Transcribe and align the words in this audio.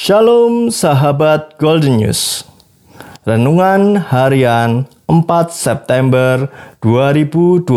Shalom 0.00 0.72
sahabat 0.72 1.60
Golden 1.60 2.00
News. 2.00 2.48
Renungan 3.28 4.00
harian 4.00 4.88
4 5.04 5.28
September 5.52 6.48
2021. 6.80 7.68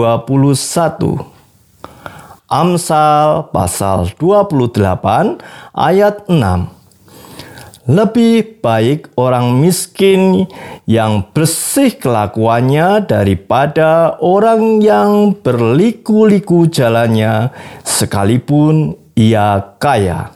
Amsal 2.47 3.51
pasal 3.51 4.15
28 4.15 5.43
ayat 5.75 6.23
6. 6.31 7.91
Lebih 7.91 8.63
baik 8.63 9.11
orang 9.19 9.59
miskin 9.59 10.47
yang 10.87 11.27
bersih 11.35 11.91
kelakuannya 11.91 13.03
daripada 13.03 14.15
orang 14.23 14.79
yang 14.79 15.35
berliku-liku 15.43 16.71
jalannya 16.71 17.51
sekalipun 17.83 18.95
ia 19.11 19.75
kaya 19.75 20.31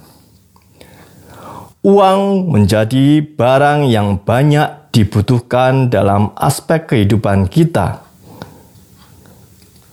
uang 1.88 2.52
menjadi 2.52 3.24
barang 3.24 3.88
yang 3.88 4.20
banyak 4.20 4.92
dibutuhkan 4.92 5.88
dalam 5.88 6.36
aspek 6.36 6.84
kehidupan 6.84 7.48
kita. 7.48 8.04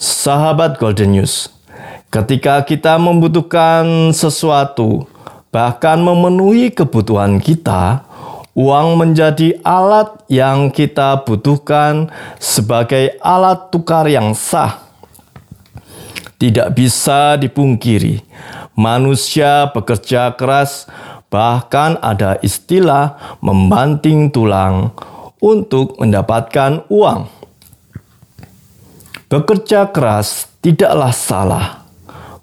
Sahabat 0.03 0.83
Golden 0.83 1.15
News, 1.15 1.55
ketika 2.11 2.67
kita 2.67 2.99
membutuhkan 2.99 4.11
sesuatu, 4.11 5.07
bahkan 5.55 6.03
memenuhi 6.03 6.75
kebutuhan 6.75 7.39
kita, 7.39 8.03
uang 8.59 8.99
menjadi 8.99 9.63
alat 9.63 10.19
yang 10.27 10.75
kita 10.75 11.23
butuhkan 11.23 12.11
sebagai 12.43 13.15
alat 13.23 13.71
tukar 13.71 14.11
yang 14.11 14.35
sah. 14.35 14.83
Tidak 16.43 16.75
bisa 16.75 17.39
dipungkiri, 17.39 18.19
manusia 18.75 19.71
bekerja 19.71 20.35
keras 20.35 20.91
Bahkan 21.35 21.99
ada 21.99 22.39
istilah 22.47 23.19
membanting 23.43 24.31
tulang 24.31 24.95
untuk 25.43 25.99
mendapatkan 25.99 26.87
uang. 26.87 27.27
Bekerja 29.27 29.91
keras 29.91 30.47
tidaklah 30.63 31.11
salah. 31.11 31.67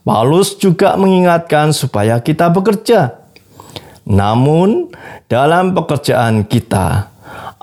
Paulus 0.03 0.59
juga 0.59 0.99
mengingatkan 0.99 1.71
supaya 1.71 2.19
kita 2.19 2.51
bekerja. 2.51 3.15
Namun, 4.03 4.91
dalam 5.31 5.71
pekerjaan 5.71 6.43
kita 6.43 7.07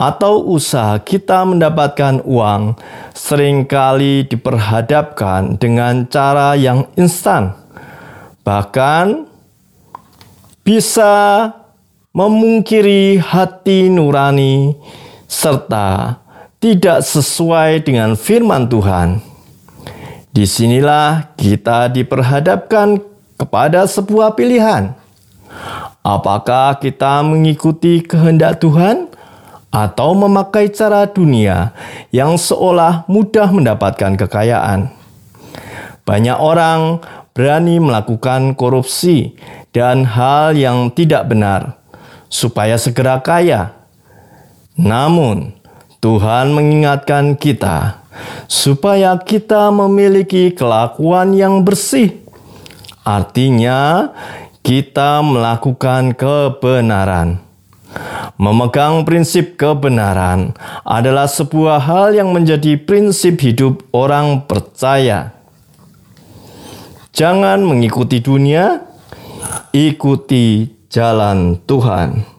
atau 0.00 0.48
usaha 0.48 0.96
kita 0.96 1.44
mendapatkan 1.44 2.24
uang, 2.24 2.72
sering 3.12 3.68
kali 3.68 4.24
diperhadapkan 4.24 5.60
dengan 5.60 6.08
cara 6.08 6.56
yang 6.56 6.88
instan. 6.96 7.52
Bahkan, 8.48 9.27
bisa 10.68 11.48
memungkiri 12.12 13.16
hati 13.16 13.88
nurani 13.88 14.76
serta 15.24 16.20
tidak 16.60 17.00
sesuai 17.00 17.88
dengan 17.88 18.12
firman 18.12 18.68
Tuhan. 18.68 19.24
Di 20.28 20.44
sinilah 20.44 21.32
kita 21.40 21.88
diperhadapkan 21.88 23.00
kepada 23.40 23.88
sebuah 23.88 24.36
pilihan. 24.36 24.92
Apakah 26.04 26.76
kita 26.76 27.24
mengikuti 27.24 28.04
kehendak 28.04 28.60
Tuhan 28.60 29.08
atau 29.72 30.12
memakai 30.12 30.68
cara 30.68 31.08
dunia 31.08 31.72
yang 32.12 32.36
seolah 32.36 33.08
mudah 33.08 33.48
mendapatkan 33.56 34.20
kekayaan? 34.20 34.92
Banyak 36.04 36.36
orang 36.36 37.00
berani 37.38 37.78
melakukan 37.78 38.58
korupsi 38.58 39.38
dan 39.70 40.02
hal 40.02 40.58
yang 40.58 40.90
tidak 40.90 41.30
benar, 41.30 41.78
supaya 42.26 42.74
segera 42.74 43.22
kaya. 43.22 43.78
Namun, 44.74 45.54
Tuhan 46.02 46.50
mengingatkan 46.50 47.38
kita 47.38 48.02
supaya 48.50 49.14
kita 49.22 49.70
memiliki 49.70 50.50
kelakuan 50.50 51.38
yang 51.38 51.62
bersih. 51.62 52.18
Artinya, 53.06 54.10
kita 54.66 55.22
melakukan 55.22 56.12
kebenaran. 56.18 57.38
Memegang 58.36 59.02
prinsip 59.02 59.56
kebenaran 59.56 60.52
adalah 60.84 61.24
sebuah 61.24 61.80
hal 61.80 62.14
yang 62.14 62.30
menjadi 62.34 62.76
prinsip 62.76 63.40
hidup 63.40 63.86
orang 63.96 64.44
percaya. 64.44 65.37
Jangan 67.18 67.66
mengikuti 67.66 68.22
dunia, 68.22 68.78
ikuti 69.74 70.70
jalan 70.86 71.58
Tuhan. 71.66 72.37